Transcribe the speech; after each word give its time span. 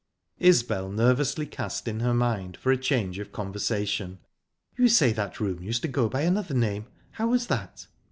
Isbel 0.39 0.89
nervously 0.91 1.45
cast 1.45 1.87
in 1.87 1.99
her 1.99 2.11
mind 2.15 2.57
for 2.57 2.71
a 2.71 2.75
change 2.75 3.19
of 3.19 3.31
conversation. 3.31 4.17
"You 4.75 4.89
say 4.89 5.11
that 5.13 5.39
room 5.39 5.61
used 5.61 5.83
to 5.83 5.87
go 5.87 6.09
by 6.09 6.21
another 6.21 6.55
name. 6.55 6.87
How 7.11 7.27
was 7.27 7.45
that?" 7.45 7.85